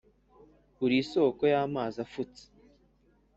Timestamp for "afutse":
2.05-2.43